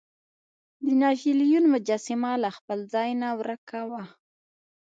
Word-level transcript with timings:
د 0.85 0.87
ناپلیون 1.01 1.65
مجسمه 1.73 2.31
له 2.43 2.49
خپل 2.57 2.79
ځای 2.93 3.09
نه 3.21 3.29
ورک 3.39 3.69
وه. 3.89 4.03